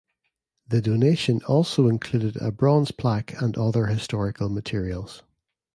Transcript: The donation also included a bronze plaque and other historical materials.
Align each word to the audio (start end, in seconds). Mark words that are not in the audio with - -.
The 0.67 0.81
donation 0.81 1.43
also 1.43 1.87
included 1.87 2.35
a 2.37 2.51
bronze 2.51 2.89
plaque 2.89 3.39
and 3.39 3.55
other 3.55 3.85
historical 3.85 4.49
materials. 4.49 5.21